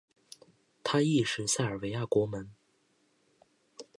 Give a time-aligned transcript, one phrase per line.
[0.83, 2.49] 他亦是塞尔维亚国门。